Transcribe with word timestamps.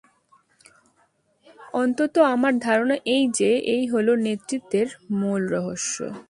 অন্তত 1.73 2.15
আমার 2.33 2.53
ধারণা 2.59 2.95
এই 3.15 3.23
যে, 3.37 3.51
এই 3.75 3.83
হল 3.87 4.07
নেতৃত্বের 4.25 4.87
মূল 5.19 5.41
রহস্য। 5.47 5.95